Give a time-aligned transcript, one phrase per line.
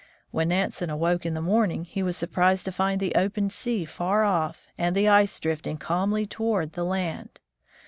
[0.31, 4.23] When Nansen awoke in the morning, he was surprised to find the open sea far
[4.23, 7.39] off, and the ice drifting calmly toward the land.